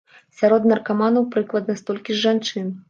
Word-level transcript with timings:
Сярод 0.39 0.65
наркаманаў 0.71 1.31
прыкладна 1.39 1.79
столькі 1.85 2.11
ж 2.21 2.29
жанчын. 2.29 2.79